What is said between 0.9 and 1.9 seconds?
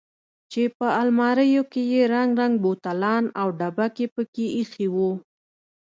الماريو کښې